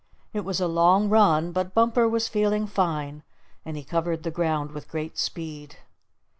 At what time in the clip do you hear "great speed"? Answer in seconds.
4.89-5.75